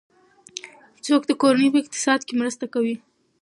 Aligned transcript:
څوک 1.05 1.21
د 1.27 1.31
کورنۍ 1.41 1.67
په 1.73 1.77
اقتصاد 1.83 2.19
کې 2.27 2.33
مرسته 2.41 2.65
کوي؟ 2.73 2.95